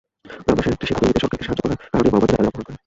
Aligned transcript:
গ্রামবাসীরা 0.45 0.71
একটি 0.75 0.85
সেতু 0.87 1.01
তৈরিতে 1.01 1.21
সরকারকে 1.23 1.45
সাহায্য 1.47 1.61
করার 1.63 1.77
কারণেই 1.93 2.13
মাওবাদীরা 2.13 2.37
তাদের 2.37 2.49
অপহরণ 2.51 2.63
করে। 2.67 2.77